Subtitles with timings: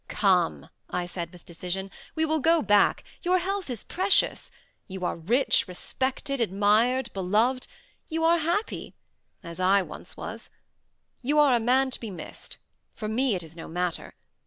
[0.07, 4.49] "Come," I said, with decision, "we will go back; your health is precious.
[4.87, 7.67] You are rich, respected, admired, beloved;
[8.09, 8.95] you are happy,
[9.43, 10.49] as once I was.
[11.21, 12.57] You are a man to be missed.
[12.95, 14.15] For me it is no matter.